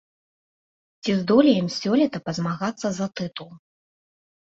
Ці 1.03 1.11
здолеем 1.19 1.67
сёлета 1.79 2.25
пазмагацца 2.25 2.87
за 3.01 3.07
тытул? 3.19 3.49